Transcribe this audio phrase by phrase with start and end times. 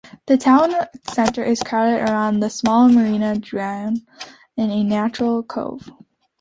[0.25, 0.73] The town
[1.13, 3.97] center is crowded around the small marina drawn
[4.57, 5.91] in a natural cove.